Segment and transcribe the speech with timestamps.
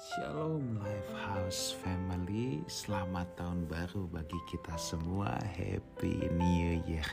[0.00, 5.36] Shalom Lifehouse Family, selamat tahun baru bagi kita semua.
[5.52, 7.04] Happy New Year.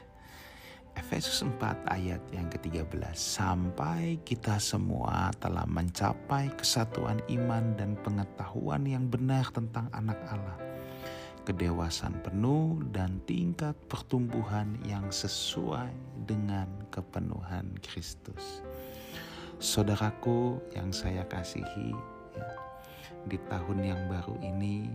[0.95, 9.11] Efesus 4 ayat yang ke-13 Sampai kita semua telah mencapai kesatuan iman dan pengetahuan yang
[9.11, 10.55] benar tentang anak Allah
[11.43, 15.91] Kedewasaan penuh dan tingkat pertumbuhan yang sesuai
[16.23, 18.63] dengan kepenuhan Kristus
[19.59, 21.91] Saudaraku yang saya kasihi
[22.37, 22.47] ya,
[23.25, 24.89] di tahun yang baru ini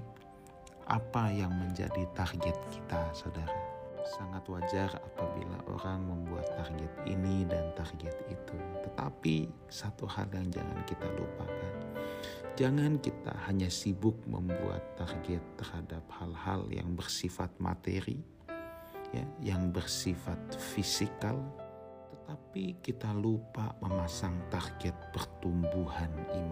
[0.89, 3.61] apa yang menjadi target kita saudara?
[4.03, 8.57] Sangat wajar apabila orang membuat target ini dan target itu.
[8.83, 11.75] Tetapi satu hal yang jangan kita lupakan.
[12.59, 18.21] Jangan kita hanya sibuk membuat target terhadap hal-hal yang bersifat materi
[19.13, 21.37] ya yang bersifat fisikal
[22.11, 26.52] tetapi kita lupa memasang target pertumbuhan iman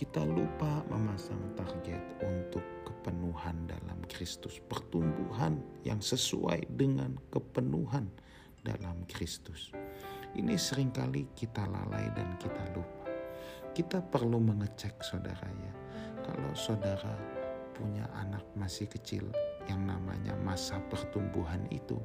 [0.00, 8.08] kita lupa memasang target untuk kepenuhan dalam Kristus, pertumbuhan yang sesuai dengan kepenuhan
[8.64, 9.76] dalam Kristus.
[10.32, 13.12] Ini sering kali kita lalai dan kita lupa.
[13.76, 15.72] Kita perlu mengecek saudara ya.
[16.24, 17.12] Kalau saudara
[17.76, 19.28] punya anak masih kecil
[19.68, 22.00] yang namanya masa pertumbuhan itu,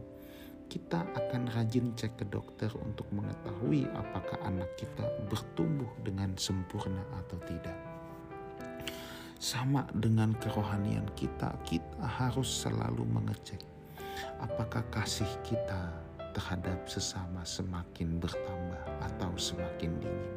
[0.66, 7.40] kita akan rajin cek ke dokter untuk mengetahui apakah anak kita bertumbuh dengan sempurna atau
[7.48, 7.78] tidak.
[9.40, 13.76] Sama dengan kerohanian kita, kita harus selalu mengecek
[14.40, 15.92] apakah kasih kita
[16.36, 20.36] terhadap sesama semakin bertambah atau semakin dingin.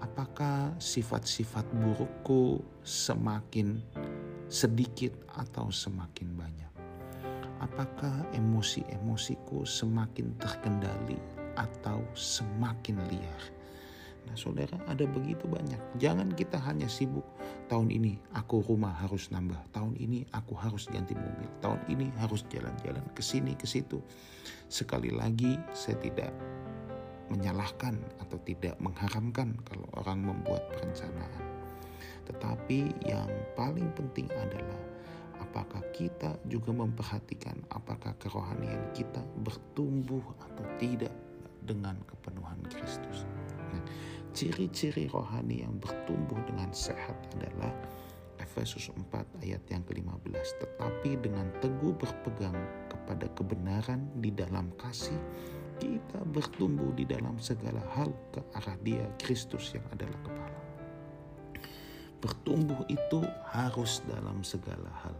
[0.00, 3.84] Apakah sifat-sifat burukku semakin
[4.48, 6.72] sedikit atau semakin banyak?
[7.60, 11.20] Apakah emosi-emosiku semakin terkendali
[11.60, 13.59] atau semakin liar?
[14.40, 16.00] Saudara, ada begitu banyak.
[16.00, 17.28] Jangan kita hanya sibuk.
[17.68, 19.60] Tahun ini aku rumah harus nambah.
[19.76, 21.44] Tahun ini aku harus ganti mobil.
[21.60, 24.00] Tahun ini harus jalan-jalan ke sini ke situ.
[24.72, 26.32] Sekali lagi, saya tidak
[27.28, 31.44] menyalahkan atau tidak mengharamkan kalau orang membuat perencanaan.
[32.24, 34.80] Tetapi yang paling penting adalah
[35.40, 41.14] apakah kita juga memperhatikan apakah kerohanian kita bertumbuh atau tidak
[41.64, 43.29] dengan kepenuhan Kristus.
[44.30, 47.74] Ciri-ciri rohani yang bertumbuh dengan sehat adalah
[48.38, 50.48] Efesus 4 ayat yang ke-15.
[50.62, 55.18] Tetapi dengan teguh berpegang kepada kebenaran di dalam kasih,
[55.82, 60.60] kita bertumbuh di dalam segala hal ke arah dia, Kristus yang adalah kepala.
[62.20, 65.16] Bertumbuh itu harus dalam segala hal.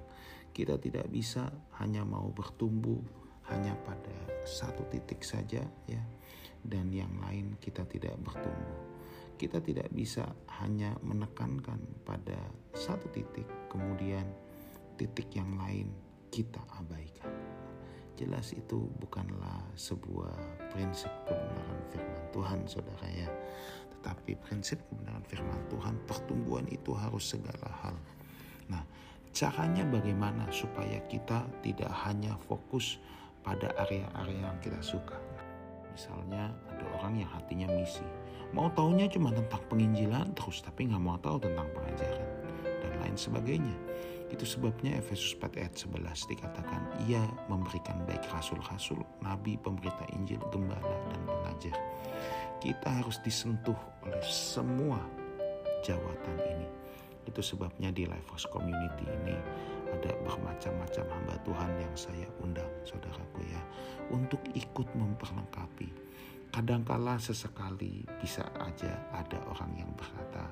[0.55, 1.49] Kita tidak bisa
[1.83, 3.01] hanya mau bertumbuh
[3.51, 4.15] hanya pada
[4.47, 6.03] satu titik saja ya
[6.65, 8.90] dan yang lain kita tidak bertumbuh.
[9.41, 10.29] Kita tidak bisa
[10.61, 12.37] hanya menekankan pada
[12.77, 14.29] satu titik, kemudian
[15.01, 15.89] titik yang lain
[16.29, 17.33] kita abaikan.
[18.21, 20.37] Jelas itu bukanlah sebuah
[20.77, 23.33] prinsip kebenaran firman Tuhan, saudara ya.
[23.97, 27.97] Tetapi prinsip kebenaran firman Tuhan, pertumbuhan itu harus segala hal.
[28.69, 28.85] Nah,
[29.33, 33.01] caranya bagaimana supaya kita tidak hanya fokus
[33.41, 35.17] pada area-area yang kita suka.
[35.93, 38.05] Misalnya ada orang yang hatinya misi.
[38.51, 42.31] Mau taunya cuma tentang penginjilan terus tapi nggak mau tahu tentang pengajaran
[42.65, 43.77] dan lain sebagainya.
[44.31, 50.95] Itu sebabnya Efesus 4 ayat 11 dikatakan ia memberikan baik rasul-rasul, nabi, pemberita Injil, gembala,
[51.11, 51.77] dan pengajar.
[52.63, 53.77] Kita harus disentuh
[54.07, 55.03] oleh semua
[55.83, 56.60] jawatan ini.
[57.31, 59.39] Itu sebabnya di Lifehouse Community ini
[59.91, 63.63] ada bermacam-macam hamba Tuhan yang saya undang, saudaraku ya,
[64.11, 65.91] untuk ikut memperlengkapi.
[66.51, 70.51] Kadangkala sesekali bisa aja ada orang yang berkata,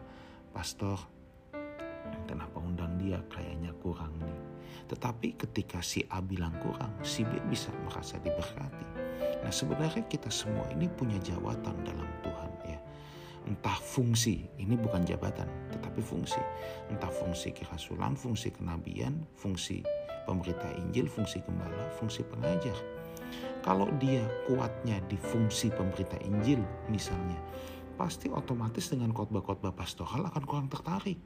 [0.54, 1.02] Pastor,
[2.30, 4.40] kenapa undang dia kayaknya kurang nih.
[4.86, 8.86] Tetapi ketika si A bilang kurang, si B bisa merasa diberkati.
[9.42, 12.77] Nah sebenarnya kita semua ini punya jawatan dalam Tuhan ya
[13.48, 16.38] entah fungsi, ini bukan jabatan, tetapi fungsi.
[16.92, 19.80] Entah fungsi kerasulan, fungsi kenabian, fungsi
[20.28, 22.76] pemberita Injil, fungsi gembala, fungsi pengajar.
[23.64, 26.60] Kalau dia kuatnya di fungsi pemberita Injil
[26.92, 27.40] misalnya,
[27.96, 31.18] pasti otomatis dengan khotbah-khotbah pastoral akan kurang tertarik.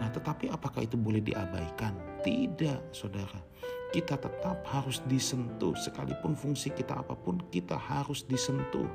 [0.00, 2.24] Nah, tetapi apakah itu boleh diabaikan?
[2.24, 3.36] Tidak, saudara.
[3.92, 8.88] Kita tetap harus disentuh, sekalipun fungsi kita apa pun, kita harus disentuh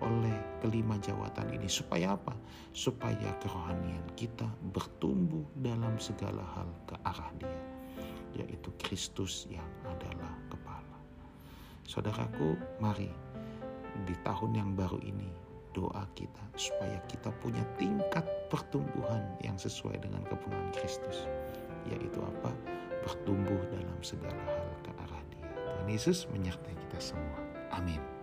[0.00, 2.32] oleh kelima jawatan ini supaya apa?
[2.72, 7.60] Supaya kerohanian kita bertumbuh dalam segala hal ke arah Dia,
[8.42, 10.98] yaitu Kristus yang adalah kepala.
[11.84, 13.10] Saudaraku, mari
[14.06, 15.28] di tahun yang baru ini
[15.70, 21.26] doa kita supaya kita punya tingkat pertumbuhan yang sesuai dengan kepenuhan Kristus.
[21.88, 22.52] Yaitu apa?
[23.06, 25.48] Bertumbuh dalam segala hal ke arah dia.
[25.48, 27.38] Tuhan Yesus menyertai kita semua.
[27.72, 28.19] Amin.